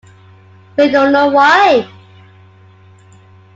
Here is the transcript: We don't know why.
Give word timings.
We 0.77 0.89
don't 0.89 1.13
know 1.13 1.27
why. 1.27 1.87